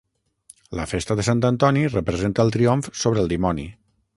[0.79, 3.69] La festa de sant Antoni representa el triomf sobre el dimoni.